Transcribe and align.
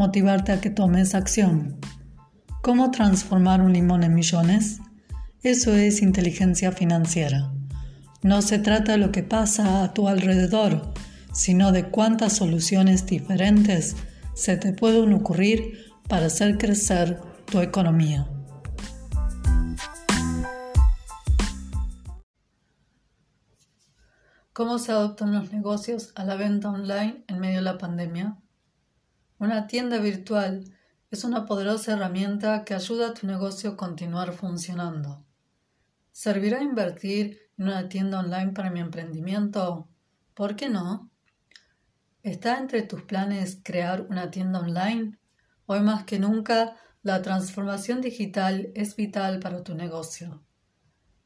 motivarte 0.00 0.50
a 0.52 0.62
que 0.62 0.70
tomes 0.70 1.14
acción. 1.14 1.78
¿Cómo 2.62 2.90
transformar 2.90 3.60
un 3.60 3.74
limón 3.74 4.02
en 4.02 4.14
millones? 4.14 4.80
Eso 5.42 5.74
es 5.74 6.00
inteligencia 6.00 6.72
financiera. 6.72 7.52
No 8.22 8.40
se 8.40 8.58
trata 8.58 8.92
de 8.92 8.98
lo 8.98 9.12
que 9.12 9.22
pasa 9.22 9.84
a 9.84 9.92
tu 9.92 10.08
alrededor, 10.08 10.94
sino 11.34 11.70
de 11.70 11.90
cuántas 11.90 12.32
soluciones 12.32 13.04
diferentes 13.04 13.94
se 14.32 14.56
te 14.56 14.72
pueden 14.72 15.12
ocurrir 15.12 15.92
para 16.08 16.26
hacer 16.26 16.56
crecer 16.56 17.20
tu 17.44 17.60
economía. 17.60 18.26
¿Cómo 24.54 24.78
se 24.78 24.92
adoptan 24.92 25.34
los 25.34 25.52
negocios 25.52 26.12
a 26.14 26.24
la 26.24 26.36
venta 26.36 26.70
online 26.70 27.22
en 27.28 27.38
medio 27.38 27.56
de 27.56 27.64
la 27.64 27.76
pandemia? 27.76 28.38
Una 29.40 29.66
tienda 29.66 29.96
virtual 29.96 30.70
es 31.10 31.24
una 31.24 31.46
poderosa 31.46 31.94
herramienta 31.94 32.62
que 32.62 32.74
ayuda 32.74 33.08
a 33.08 33.14
tu 33.14 33.26
negocio 33.26 33.70
a 33.70 33.76
continuar 33.78 34.32
funcionando. 34.32 35.24
¿Servirá 36.12 36.62
invertir 36.62 37.48
en 37.56 37.68
una 37.68 37.88
tienda 37.88 38.18
online 38.18 38.52
para 38.52 38.70
mi 38.70 38.80
emprendimiento? 38.80 39.88
¿Por 40.34 40.56
qué 40.56 40.68
no? 40.68 41.10
¿Está 42.22 42.58
entre 42.58 42.82
tus 42.82 43.04
planes 43.04 43.58
crear 43.64 44.02
una 44.10 44.30
tienda 44.30 44.60
online? 44.60 45.18
Hoy 45.64 45.80
más 45.80 46.04
que 46.04 46.18
nunca, 46.18 46.76
la 47.02 47.22
transformación 47.22 48.02
digital 48.02 48.70
es 48.74 48.94
vital 48.94 49.40
para 49.40 49.64
tu 49.64 49.74
negocio. 49.74 50.42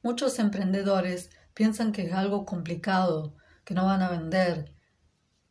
Muchos 0.04 0.38
emprendedores 0.38 1.30
piensan 1.52 1.90
que 1.90 2.02
es 2.02 2.12
algo 2.12 2.44
complicado, 2.44 3.34
que 3.64 3.74
no 3.74 3.86
van 3.86 4.02
a 4.02 4.08
vender, 4.08 4.73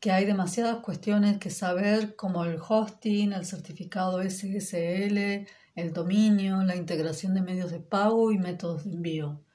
que 0.04 0.12
hay 0.12 0.26
demasiadas 0.26 0.82
cuestiones 0.82 1.38
que 1.38 1.50
saber 1.50 2.18
como 2.18 2.44
el 2.44 2.59
hosting, 2.59 3.32
el 3.32 3.46
certificado 3.46 4.22
SSL, 4.22 5.48
el 5.76 5.94
dominio, 5.94 6.62
la 6.62 6.76
integración 6.76 7.34
de 7.34 7.42
medios 7.42 7.72
de 7.72 7.80
pago 7.80 8.34
y 8.34 8.38
métodos 8.38 8.84
de 8.84 8.92
envío. 8.92 9.46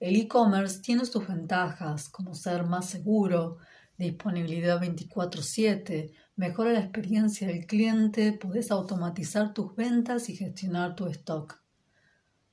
El 0.00 0.16
e-commerce 0.16 0.80
tiene 0.80 1.04
sus 1.04 1.28
ventajas, 1.28 2.08
como 2.08 2.34
ser 2.34 2.64
más 2.64 2.86
seguro, 2.86 3.58
disponibilidad 3.96 4.80
24/7, 4.80 6.10
mejora 6.34 6.72
la 6.72 6.80
experiencia 6.80 7.46
del 7.46 7.64
cliente, 7.64 8.32
puedes 8.32 8.72
automatizar 8.72 9.54
tus 9.54 9.76
ventas 9.76 10.28
y 10.28 10.34
gestionar 10.34 10.96
tu 10.96 11.06
stock. 11.06 11.62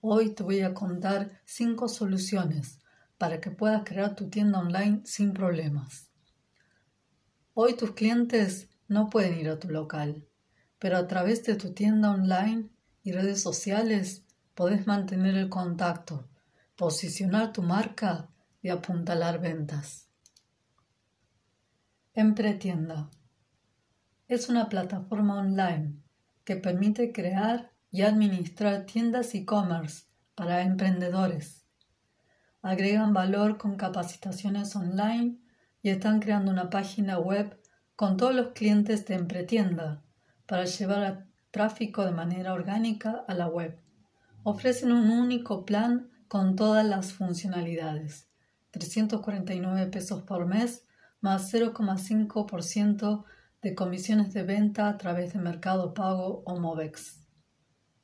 Hoy 0.01 0.35
te 0.35 0.43
voy 0.43 0.61
a 0.61 0.75
contar 0.75 1.41
cinco 1.45 1.87
soluciones 1.87 2.79
para 3.17 3.41
que 3.41 3.49
puedas 3.49 3.81
crear 3.83 4.13
tu 4.13 4.29
tienda 4.29 4.59
online 4.59 5.01
sin 5.03 5.33
problemas. 5.33 6.12
Hoy 7.55 7.75
tus 7.75 7.91
clientes 7.91 8.67
no 8.87 9.11
pueden 9.11 9.39
ir 9.39 9.47
a 9.47 9.59
tu 9.59 9.69
local, 9.69 10.27
pero 10.79 10.97
a 10.97 11.05
través 11.05 11.43
de 11.43 11.53
tu 11.53 11.71
tienda 11.73 12.09
online 12.09 12.69
y 13.03 13.11
redes 13.11 13.43
sociales 13.43 14.23
podés 14.55 14.87
mantener 14.87 15.35
el 15.35 15.49
contacto, 15.49 16.27
posicionar 16.75 17.53
tu 17.53 17.61
marca 17.61 18.27
y 18.63 18.69
apuntalar 18.69 19.39
ventas. 19.39 20.07
Empretienda 22.15 23.11
es 24.27 24.49
una 24.49 24.67
plataforma 24.67 25.37
online 25.37 26.01
que 26.45 26.55
permite 26.55 27.11
crear 27.11 27.71
y 27.91 28.01
administrar 28.01 28.87
tiendas 28.87 29.35
e-commerce 29.35 30.05
para 30.33 30.63
emprendedores. 30.63 31.67
Agregan 32.63 33.13
valor 33.13 33.59
con 33.59 33.75
capacitaciones 33.75 34.75
online 34.75 35.42
y 35.83 35.89
están 35.89 36.19
creando 36.19 36.49
una 36.49 36.71
página 36.71 37.19
web 37.19 37.59
con 37.95 38.17
todos 38.17 38.33
los 38.33 38.47
clientes 38.53 39.05
de 39.05 39.15
Empretienda 39.15 40.01
para 40.47 40.65
llevar 40.65 41.27
tráfico 41.51 42.05
de 42.05 42.11
manera 42.11 42.53
orgánica 42.53 43.23
a 43.27 43.35
la 43.35 43.47
web. 43.47 43.77
Ofrecen 44.41 44.91
un 44.91 45.11
único 45.11 45.65
plan 45.65 46.09
con 46.27 46.55
todas 46.55 46.85
las 46.85 47.13
funcionalidades. 47.13 48.27
349 48.71 49.87
pesos 49.91 50.23
por 50.23 50.47
mes 50.47 50.85
más 51.21 51.53
0,5% 51.53 53.23
de 53.61 53.75
comisiones 53.75 54.33
de 54.33 54.43
venta 54.43 54.89
a 54.89 54.97
través 54.97 55.33
de 55.33 55.39
Mercado 55.39 55.93
Pago 55.93 56.43
o 56.45 56.59
Movex. 56.59 57.19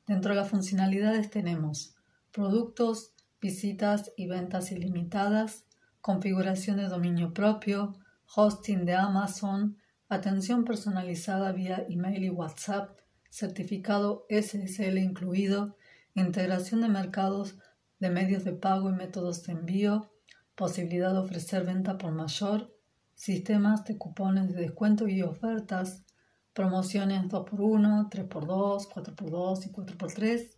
Dentro 0.06 0.30
de 0.30 0.40
las 0.40 0.48
funcionalidades 0.48 1.30
tenemos 1.30 1.96
productos, 2.30 3.14
visitas 3.40 4.12
y 4.16 4.26
ventas 4.26 4.70
ilimitadas, 4.70 5.66
configuración 6.00 6.78
de 6.78 6.88
dominio 6.88 7.32
propio, 7.34 7.94
hosting 8.34 8.84
de 8.84 8.94
Amazon, 8.94 9.76
atención 10.08 10.64
personalizada 10.64 11.52
vía 11.52 11.84
email 11.88 12.24
y 12.24 12.30
WhatsApp, 12.30 12.98
certificado 13.28 14.26
SSL 14.28 14.98
incluido, 14.98 15.76
integración 16.14 16.80
de 16.80 16.88
mercados 16.88 17.56
de 17.98 18.10
medios 18.10 18.44
de 18.44 18.52
pago 18.52 18.88
y 18.88 18.92
métodos 18.92 19.44
de 19.44 19.52
envío, 19.52 20.10
posibilidad 20.54 21.12
de 21.12 21.18
ofrecer 21.18 21.64
venta 21.64 21.98
por 21.98 22.12
mayor, 22.12 22.74
sistemas 23.14 23.84
de 23.84 23.98
cupones 23.98 24.48
de 24.48 24.60
descuento 24.60 25.06
y 25.06 25.22
ofertas, 25.22 26.04
promociones 26.54 27.22
2x1, 27.24 28.10
3x2, 28.10 28.88
4x2 28.88 29.66
y 29.66 29.72
4x3, 29.72 30.56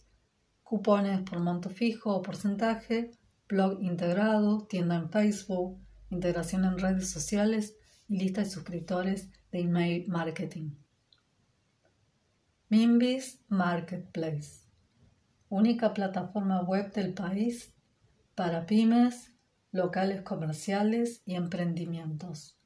cupones 0.63 1.21
por 1.23 1.41
monto 1.41 1.69
fijo 1.69 2.15
o 2.15 2.23
porcentaje, 2.23 3.11
blog 3.53 3.83
integrado, 3.83 4.67
tienda 4.67 4.97
en 4.97 5.11
Facebook, 5.11 5.79
integración 6.09 6.65
en 6.65 6.79
redes 6.79 7.11
sociales 7.11 7.77
y 8.09 8.17
lista 8.17 8.41
de 8.41 8.49
suscriptores 8.49 9.29
de 9.51 9.61
email 9.61 10.09
marketing. 10.09 10.71
Mimbis 12.71 13.45
Marketplace, 13.49 14.65
única 15.51 15.93
plataforma 15.93 16.63
web 16.63 16.95
del 16.95 17.13
país 17.13 17.75
para 18.35 18.65
pymes, 18.65 19.35
locales 19.71 20.23
comerciales 20.23 21.21
y 21.27 21.35
emprendimientos. 21.35 22.59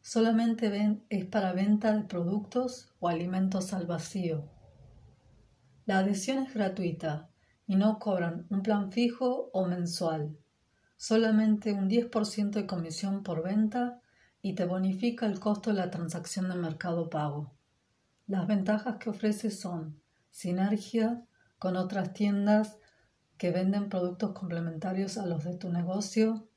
Solamente 0.00 0.98
es 1.10 1.26
para 1.26 1.52
venta 1.52 1.92
de 1.92 2.04
productos 2.04 2.90
o 3.00 3.08
alimentos 3.08 3.74
al 3.74 3.84
vacío. 3.84 4.48
La 5.84 5.98
adhesión 5.98 6.38
es 6.38 6.54
gratuita 6.54 7.31
y 7.72 7.76
no 7.76 7.98
cobran 7.98 8.46
un 8.50 8.60
plan 8.60 8.92
fijo 8.92 9.48
o 9.54 9.64
mensual, 9.64 10.36
solamente 10.98 11.72
un 11.72 11.88
10% 11.88 12.50
de 12.50 12.66
comisión 12.66 13.22
por 13.22 13.42
venta 13.42 14.02
y 14.42 14.54
te 14.54 14.66
bonifica 14.66 15.24
el 15.24 15.40
costo 15.40 15.70
de 15.70 15.76
la 15.76 15.90
transacción 15.90 16.50
de 16.50 16.54
mercado 16.56 17.08
pago. 17.08 17.54
Las 18.26 18.46
ventajas 18.46 18.98
que 18.98 19.08
ofrece 19.08 19.50
son 19.50 20.02
sinergia 20.30 21.24
con 21.58 21.76
otras 21.76 22.12
tiendas 22.12 22.76
que 23.38 23.50
venden 23.50 23.88
productos 23.88 24.32
complementarios 24.32 25.16
a 25.16 25.24
los 25.24 25.42
de 25.42 25.56
tu 25.56 25.70
negocio, 25.70 26.50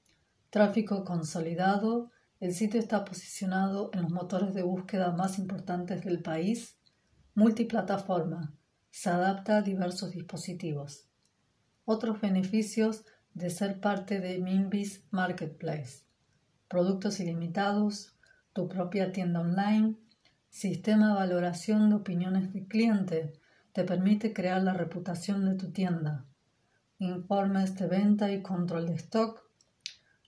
tráfico 0.50 1.06
consolidado, 1.06 2.12
el 2.42 2.54
sitio 2.54 2.78
está 2.78 3.06
posicionado 3.06 3.90
en 3.94 4.02
los 4.02 4.12
motores 4.12 4.54
de 4.54 4.64
búsqueda 4.64 5.14
más 5.14 5.40
importantes 5.40 6.04
del 6.04 6.22
país, 6.22 6.78
multiplataforma, 7.36 8.54
se 8.96 9.10
adapta 9.10 9.58
a 9.58 9.62
diversos 9.62 10.12
dispositivos. 10.12 11.06
Otros 11.84 12.22
beneficios 12.22 13.04
de 13.34 13.50
ser 13.50 13.82
parte 13.82 14.22
de 14.22 14.40
Mimbis 14.40 15.04
Marketplace. 15.12 16.06
Productos 16.70 17.20
ilimitados, 17.20 18.16
tu 18.54 18.70
propia 18.70 19.12
tienda 19.12 19.42
online, 19.42 19.98
sistema 20.50 21.10
de 21.10 21.16
valoración 21.16 21.90
de 21.90 21.96
opiniones 21.98 22.54
de 22.54 22.68
cliente, 22.68 23.34
te 23.74 23.84
permite 23.84 24.32
crear 24.32 24.64
la 24.64 24.74
reputación 24.74 25.44
de 25.44 25.56
tu 25.56 25.74
tienda. 25.74 26.26
Informes 26.98 27.76
de 27.76 27.88
venta 27.88 28.32
y 28.32 28.42
control 28.42 28.88
de 28.88 28.94
stock, 28.94 29.44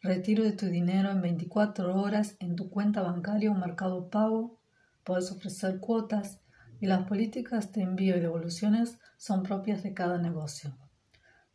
retiro 0.02 0.44
de 0.44 0.52
tu 0.52 0.66
dinero 0.66 1.10
en 1.10 1.22
24 1.22 1.96
horas 1.96 2.36
en 2.42 2.58
tu 2.58 2.70
cuenta 2.70 3.02
bancaria 3.02 3.50
o 3.50 3.56
mercado 3.56 4.10
pago, 4.10 4.60
puedes 5.06 5.32
ofrecer 5.32 5.80
cuotas 5.80 6.42
y 6.80 6.88
las 6.88 7.06
políticas 7.08 7.72
de 7.74 7.82
envío 7.82 8.18
y 8.18 8.20
devoluciones 8.20 9.00
son 9.18 9.44
propias 9.44 9.84
de 9.84 9.94
cada 9.94 10.18
negocio. 10.18 10.76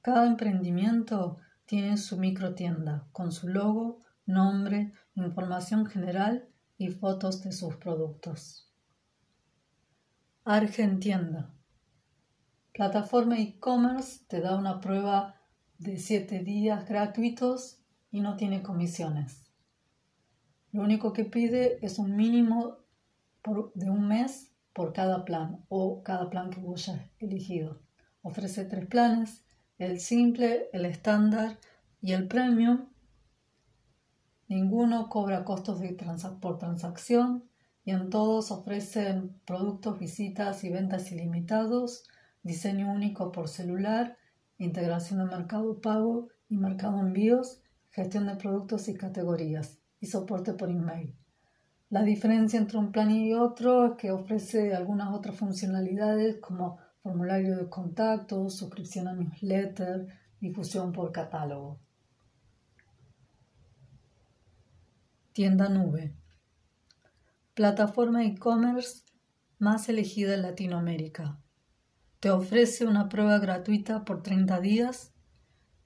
Cada 0.01 0.27
emprendimiento 0.27 1.39
tiene 1.67 1.97
su 1.97 2.19
microtienda 2.19 3.07
con 3.13 3.33
su 3.33 3.49
logo, 3.49 4.03
nombre, 4.27 4.93
información 5.15 5.87
general 5.87 6.49
y 6.77 6.89
fotos 6.89 7.43
de 7.43 7.53
sus 7.53 7.77
productos. 7.77 8.69
Argentienda. 10.45 11.55
Plataforma 12.73 13.39
e-commerce 13.39 14.25
te 14.27 14.41
da 14.41 14.57
una 14.57 14.81
prueba 14.81 15.41
de 15.79 15.99
7 15.99 16.41
días 16.41 16.89
gratuitos 16.89 17.79
y 18.11 18.21
no 18.21 18.37
tiene 18.37 18.63
comisiones. 18.63 19.53
Lo 20.73 20.83
único 20.83 21.13
que 21.13 21.25
pide 21.25 21.85
es 21.85 21.99
un 21.99 22.17
mínimo 22.17 22.79
de 23.75 23.91
un 23.91 24.09
mes 24.09 24.52
por 24.73 24.93
cada 24.93 25.25
plan 25.25 25.65
o 25.69 26.03
cada 26.03 26.31
plan 26.31 26.51
que 26.51 26.61
vos 26.61 26.89
hayas 26.89 27.11
elegido. 27.19 27.81
Ofrece 28.23 28.65
tres 28.65 28.87
planes, 28.87 29.45
el 29.79 30.01
simple, 30.01 30.69
el 30.73 30.85
estándar 30.85 31.59
y 32.01 32.13
el 32.13 32.29
premium. 32.29 32.89
Ninguno 34.49 35.09
cobra 35.09 35.45
costos 35.45 35.81
de 35.81 35.97
por 36.41 36.59
transacción 36.59 37.45
y 37.85 37.91
en 37.91 38.11
todos 38.11 38.51
ofrecen 38.51 39.41
productos, 39.45 39.99
visitas 39.99 40.63
y 40.65 40.71
ventas 40.71 41.11
ilimitados, 41.11 42.05
diseño 42.43 42.93
único 42.93 43.33
por 43.33 43.49
celular, 43.49 44.19
integración 44.59 45.19
de 45.19 45.37
mercado 45.37 45.81
pago 45.81 46.29
y 46.49 46.57
mercado 46.57 47.01
envíos, 47.01 47.61
gestión 47.91 48.27
de 48.27 48.37
productos 48.37 48.89
y 48.89 48.95
categorías 48.95 49.79
y 50.01 50.07
soporte 50.07 50.53
por 50.55 50.71
email. 50.71 51.17
La 51.93 52.03
diferencia 52.03 52.59
entre 52.59 52.79
un 52.79 52.91
plan 52.91 53.11
y 53.11 53.35
otro 53.35 53.85
es 53.85 53.93
que 53.99 54.13
ofrece 54.13 54.75
algunas 54.75 55.13
otras 55.13 55.37
funcionalidades 55.37 56.39
como 56.41 56.79
formulario 57.03 57.55
de 57.55 57.69
contacto, 57.69 58.49
suscripción 58.49 59.09
a 59.09 59.13
newsletter, 59.13 60.07
difusión 60.41 60.91
por 60.91 61.13
catálogo. 61.13 61.79
Tienda 65.35 65.69
Nube. 65.69 66.15
Plataforma 67.53 68.25
e-commerce 68.25 69.03
más 69.59 69.91
elegida 69.91 70.33
en 70.33 70.41
Latinoamérica. 70.41 71.43
Te 72.21 72.31
ofrece 72.31 72.87
una 72.87 73.11
prueba 73.11 73.39
gratuita 73.39 74.07
por 74.07 74.23
30 74.23 74.61
días. 74.61 75.13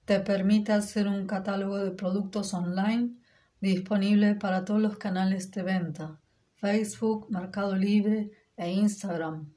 Te 0.04 0.20
permite 0.20 0.70
hacer 0.72 1.08
un 1.08 1.26
catálogo 1.26 1.78
de 1.78 1.90
productos 1.90 2.54
online 2.54 3.16
disponible 3.60 4.34
para 4.34 4.64
todos 4.64 4.80
los 4.80 4.98
canales 4.98 5.50
de 5.50 5.62
venta, 5.62 6.20
Facebook, 6.54 7.30
Mercado 7.30 7.74
Libre 7.76 8.30
e 8.56 8.70
Instagram. 8.70 9.52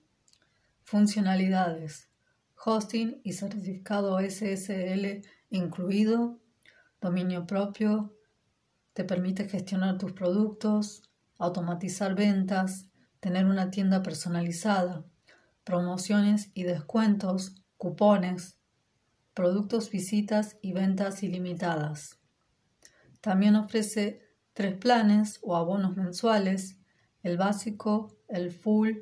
Funcionalidades. 0.83 2.09
Hosting 2.65 3.21
y 3.23 3.33
certificado 3.33 4.19
SSL 4.19 5.21
incluido. 5.49 6.39
Dominio 6.99 7.47
propio. 7.47 8.13
Te 8.93 9.03
permite 9.03 9.47
gestionar 9.47 9.97
tus 9.97 10.11
productos, 10.11 11.03
automatizar 11.37 12.15
ventas, 12.15 12.87
tener 13.19 13.45
una 13.45 13.71
tienda 13.71 14.03
personalizada, 14.03 15.05
promociones 15.63 16.51
y 16.53 16.63
descuentos, 16.63 17.55
cupones, 17.77 18.57
productos, 19.33 19.89
visitas 19.89 20.57
y 20.61 20.73
ventas 20.73 21.23
ilimitadas. 21.23 22.18
También 23.21 23.55
ofrece 23.55 24.21
tres 24.53 24.75
planes 24.75 25.39
o 25.41 25.55
abonos 25.55 25.95
mensuales, 25.97 26.79
el 27.23 27.37
básico, 27.37 28.17
el 28.27 28.51
full, 28.51 28.99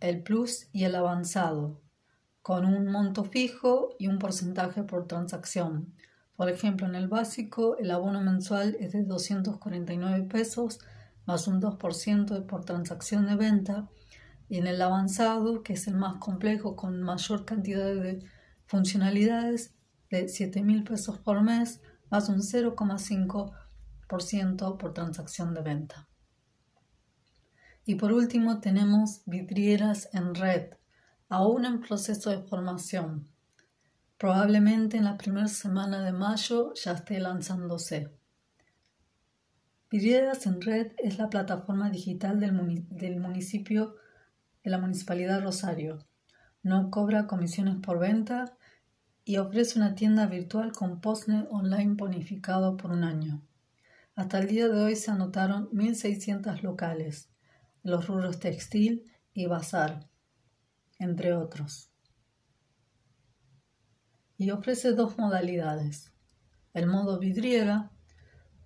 el 0.00 0.22
plus 0.22 0.68
y 0.72 0.84
el 0.84 0.94
avanzado, 0.94 1.80
con 2.40 2.64
un 2.64 2.86
monto 2.90 3.24
fijo 3.24 3.94
y 3.98 4.08
un 4.08 4.18
porcentaje 4.18 4.82
por 4.82 5.06
transacción. 5.06 5.94
Por 6.34 6.48
ejemplo, 6.48 6.86
en 6.86 6.96
el 6.96 7.08
básico 7.08 7.76
el 7.78 7.90
abono 7.90 8.20
mensual 8.20 8.76
es 8.80 8.92
de 8.92 9.04
249 9.04 10.24
pesos 10.24 10.80
más 11.24 11.46
un 11.46 11.60
2% 11.60 12.46
por 12.46 12.64
transacción 12.64 13.26
de 13.26 13.36
venta 13.36 13.88
y 14.48 14.58
en 14.58 14.66
el 14.66 14.82
avanzado, 14.82 15.62
que 15.62 15.74
es 15.74 15.86
el 15.86 15.94
más 15.94 16.16
complejo 16.16 16.74
con 16.74 17.00
mayor 17.02 17.44
cantidad 17.44 17.94
de 17.94 18.24
funcionalidades, 18.66 19.74
de 20.10 20.28
7 20.28 20.62
mil 20.62 20.84
pesos 20.84 21.18
por 21.18 21.42
mes 21.42 21.80
más 22.12 22.28
un 22.28 22.42
0,5% 22.42 24.76
por 24.76 24.92
transacción 24.92 25.54
de 25.54 25.62
venta. 25.62 26.06
Y 27.86 27.94
por 27.94 28.12
último 28.12 28.60
tenemos 28.60 29.22
vidrieras 29.24 30.10
en 30.12 30.34
red, 30.34 30.74
aún 31.30 31.64
en 31.64 31.80
proceso 31.80 32.28
de 32.28 32.42
formación. 32.42 33.28
Probablemente 34.18 34.98
en 34.98 35.04
la 35.04 35.16
primera 35.16 35.48
semana 35.48 36.04
de 36.04 36.12
mayo 36.12 36.74
ya 36.74 36.92
esté 36.92 37.18
lanzándose. 37.18 38.10
Vidrieras 39.90 40.46
en 40.46 40.60
red 40.60 40.92
es 40.98 41.16
la 41.16 41.30
plataforma 41.30 41.88
digital 41.88 42.38
del, 42.38 42.52
municipio 42.52 43.96
de 44.62 44.70
la 44.70 44.76
Municipalidad 44.76 45.42
Rosario. 45.42 46.04
No 46.62 46.90
cobra 46.90 47.26
comisiones 47.26 47.76
por 47.76 47.98
venta 47.98 48.54
y 49.24 49.36
ofrece 49.36 49.78
una 49.78 49.94
tienda 49.94 50.26
virtual 50.26 50.72
con 50.72 51.00
postnet 51.00 51.46
online 51.50 51.94
bonificado 51.94 52.76
por 52.76 52.90
un 52.90 53.04
año. 53.04 53.42
Hasta 54.14 54.38
el 54.40 54.48
día 54.48 54.68
de 54.68 54.82
hoy 54.82 54.96
se 54.96 55.10
anotaron 55.10 55.70
1.600 55.70 56.62
locales, 56.62 57.30
los 57.82 58.06
rubros 58.06 58.40
textil 58.40 59.10
y 59.32 59.46
bazar, 59.46 60.08
entre 60.98 61.32
otros. 61.32 61.90
Y 64.36 64.50
ofrece 64.50 64.92
dos 64.92 65.18
modalidades. 65.18 66.12
El 66.74 66.86
modo 66.86 67.18
vidriera, 67.18 67.90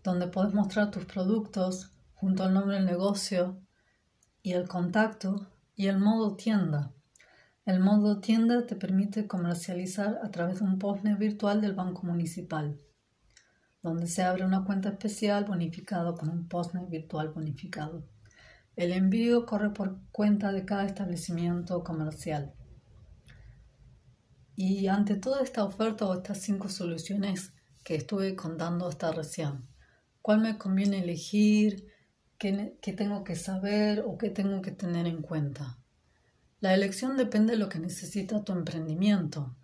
donde 0.03 0.29
puedes 0.29 0.55
mostrar 0.55 0.91
tus 0.91 1.05
productos 1.05 1.93
junto 2.15 2.45
al 2.45 2.55
nombre 2.55 2.77
del 2.77 2.87
negocio 2.87 3.61
y 4.43 4.53
el 4.53 4.69
contacto, 4.69 5.51
y 5.75 5.89
el 5.89 5.99
modo 5.99 6.37
tienda, 6.37 6.95
el 7.67 7.81
modo 7.81 8.21
tienda 8.21 8.65
te 8.65 8.77
permite 8.77 9.27
comercializar 9.27 10.21
a 10.23 10.31
través 10.31 10.61
de 10.61 10.65
un 10.65 10.79
postnet 10.79 11.19
virtual 11.19 11.61
del 11.61 11.75
Banco 11.75 12.07
Municipal, 12.07 12.79
donde 13.83 14.07
se 14.07 14.23
abre 14.23 14.45
una 14.45 14.65
cuenta 14.65 14.91
especial 14.91 15.45
bonificada 15.47 16.15
con 16.15 16.29
un 16.29 16.47
postnet 16.47 16.89
virtual 16.89 17.31
bonificado. 17.31 18.07
El 18.77 18.93
envío 18.93 19.47
corre 19.47 19.71
por 19.71 19.99
cuenta 20.13 20.53
de 20.53 20.65
cada 20.65 20.87
establecimiento 20.87 21.83
comercial. 21.83 22.55
Y 24.55 24.87
ante 24.87 25.17
toda 25.17 25.43
esta 25.43 25.65
oferta 25.65 26.07
o 26.07 26.15
estas 26.15 26.39
cinco 26.39 26.69
soluciones 26.69 27.53
que 27.83 27.97
estuve 27.97 28.37
contando 28.37 28.87
hasta 28.87 29.11
recién, 29.11 29.67
¿cuál 30.23 30.41
me 30.41 30.57
conviene 30.57 31.01
elegir? 31.01 31.89
¿Qué, 32.39 32.79
qué 32.81 32.93
tengo 32.93 33.25
que 33.25 33.35
saber 33.35 34.05
o 34.07 34.17
qué 34.17 34.31
tengo 34.31 34.63
que 34.63 34.71
tener 34.71 35.09
en 35.09 35.21
cuenta? 35.21 35.79
La 36.61 36.73
elección 36.73 37.17
depende 37.17 37.53
de 37.53 37.59
lo 37.59 37.69
que 37.69 37.79
necesita 37.79 38.43
tu 38.43 38.53
emprendimiento, 38.53 39.55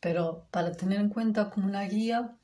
pero 0.00 0.46
para 0.52 0.72
tener 0.72 1.00
en 1.00 1.08
cuenta 1.08 1.50
como 1.50 1.66
una 1.66 1.82
guía, 1.82 2.36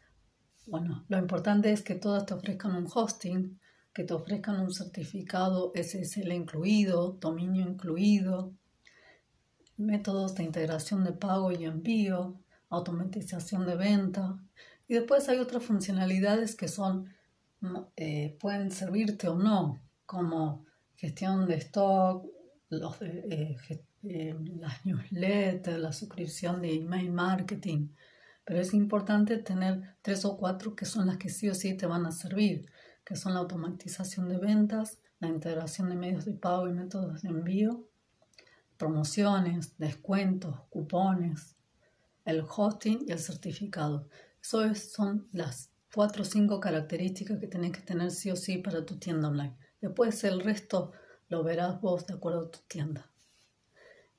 bueno, 0.66 1.04
lo 1.08 1.18
importante 1.18 1.70
es 1.70 1.82
que 1.82 1.94
todas 1.94 2.26
te 2.26 2.34
ofrezcan 2.34 2.74
un 2.74 2.88
hosting, 2.92 3.60
que 3.94 4.02
te 4.02 4.12
ofrezcan 4.12 4.60
un 4.60 4.72
certificado 4.72 5.72
SSL 5.74 6.32
incluido, 6.32 7.12
dominio 7.20 7.62
incluido, 7.62 8.52
métodos 9.76 10.34
de 10.34 10.42
integración 10.42 11.04
de 11.04 11.12
pago 11.12 11.52
y 11.52 11.64
envío, 11.64 12.34
automatización 12.68 13.66
de 13.66 13.76
venta. 13.76 14.36
Y 14.88 14.94
después 14.94 15.28
hay 15.28 15.38
otras 15.38 15.62
funcionalidades 15.62 16.56
que 16.56 16.66
son, 16.66 17.14
eh, 17.96 18.36
pueden 18.40 18.72
servirte 18.72 19.28
o 19.28 19.36
no, 19.36 19.80
como 20.04 20.66
gestión 20.96 21.46
de 21.46 21.54
stock, 21.56 22.26
los, 22.68 23.00
eh, 23.02 23.56
eh, 24.02 24.36
las 24.58 24.84
newsletters, 24.84 25.78
la 25.78 25.92
suscripción 25.92 26.62
de 26.62 26.74
email 26.74 27.10
marketing. 27.12 27.88
Pero 28.44 28.60
es 28.60 28.74
importante 28.74 29.38
tener 29.38 29.96
tres 30.02 30.24
o 30.24 30.36
cuatro 30.36 30.76
que 30.76 30.84
son 30.84 31.06
las 31.06 31.16
que 31.16 31.28
sí 31.28 31.48
o 31.48 31.54
sí 31.54 31.76
te 31.76 31.86
van 31.86 32.06
a 32.06 32.12
servir, 32.12 32.70
que 33.04 33.16
son 33.16 33.34
la 33.34 33.40
automatización 33.40 34.28
de 34.28 34.38
ventas, 34.38 35.00
la 35.18 35.28
integración 35.28 35.88
de 35.88 35.96
medios 35.96 36.24
de 36.24 36.34
pago 36.34 36.68
y 36.68 36.72
métodos 36.72 37.22
de 37.22 37.28
envío, 37.28 37.88
promociones, 38.76 39.76
descuentos, 39.78 40.60
cupones, 40.68 41.56
el 42.24 42.44
hosting 42.48 43.04
y 43.06 43.12
el 43.12 43.18
certificado. 43.18 44.08
Eso 44.40 44.74
son 44.74 45.28
las 45.32 45.70
cuatro 45.94 46.22
o 46.22 46.26
cinco 46.26 46.60
características 46.60 47.38
que 47.38 47.46
tienes 47.46 47.72
que 47.72 47.80
tener 47.80 48.10
sí 48.10 48.30
o 48.30 48.36
sí 48.36 48.58
para 48.58 48.84
tu 48.84 48.98
tienda 48.98 49.28
online. 49.28 49.56
Después 49.80 50.22
el 50.24 50.40
resto 50.40 50.92
lo 51.28 51.42
verás 51.42 51.80
vos 51.80 52.06
de 52.06 52.14
acuerdo 52.14 52.46
a 52.46 52.50
tu 52.50 52.58
tienda. 52.68 53.10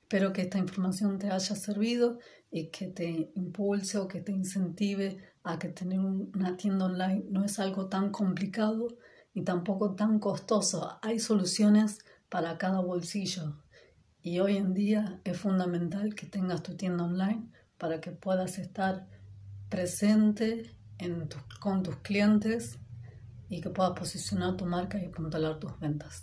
Espero 0.02 0.32
que 0.32 0.42
esta 0.42 0.58
información 0.58 1.18
te 1.18 1.30
haya 1.30 1.54
servido 1.54 2.18
y 2.50 2.68
que 2.68 2.88
te 2.88 3.30
impulse 3.34 3.98
o 3.98 4.08
que 4.08 4.22
te 4.22 4.32
incentive 4.32 5.18
a 5.42 5.58
que 5.58 5.68
tener 5.68 6.00
una 6.00 6.56
tienda 6.56 6.86
online 6.86 7.26
no 7.30 7.44
es 7.44 7.58
algo 7.58 7.88
tan 7.88 8.10
complicado 8.10 8.88
y 9.34 9.42
tampoco 9.42 9.94
tan 9.94 10.18
costoso. 10.18 10.98
Hay 11.02 11.18
soluciones 11.18 11.98
para 12.28 12.56
cada 12.56 12.80
bolsillo 12.80 13.62
y 14.22 14.40
hoy 14.40 14.56
en 14.56 14.74
día 14.74 15.20
es 15.24 15.38
fundamental 15.38 16.14
que 16.14 16.26
tengas 16.26 16.62
tu 16.62 16.74
tienda 16.74 17.04
online 17.04 17.50
para 17.76 18.00
que 18.00 18.10
puedas 18.10 18.58
estar 18.58 19.06
presente 19.68 20.74
con 21.60 21.82
tus 21.82 21.96
clientes 21.96 22.78
y 23.48 23.60
que 23.60 23.70
puedas 23.70 23.92
posicionar 23.92 24.56
tu 24.56 24.66
marca 24.66 24.98
y 24.98 25.06
apuntalar 25.06 25.58
tus 25.58 25.78
ventas. 25.78 26.22